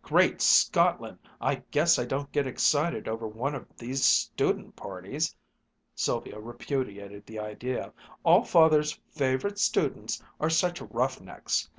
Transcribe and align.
"Great 0.00 0.40
Scotland! 0.40 1.18
I 1.42 1.56
guess 1.70 1.98
I 1.98 2.06
don't 2.06 2.32
get 2.32 2.46
excited 2.46 3.06
over 3.06 3.28
one 3.28 3.54
of 3.54 3.66
these 3.76 4.02
student 4.02 4.76
parties!" 4.76 5.36
Sylvia 5.94 6.40
repudiated 6.40 7.26
the 7.26 7.38
idea. 7.38 7.92
"All 8.22 8.44
Father's 8.44 8.98
'favorite 9.10 9.58
students' 9.58 10.22
are 10.40 10.48
such 10.48 10.80
rough 10.80 11.20
necks. 11.20 11.68